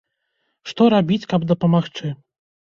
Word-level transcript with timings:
Што 0.71 0.87
рабіць, 0.95 1.29
каб 1.35 1.47
дапамагчы? 1.53 2.05